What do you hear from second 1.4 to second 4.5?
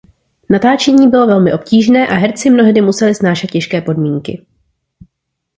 obtížné a herci mnohdy museli snášet těžké podmínky.